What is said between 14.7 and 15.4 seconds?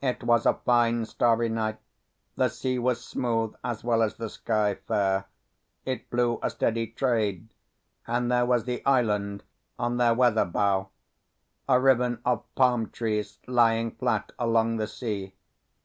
the sea.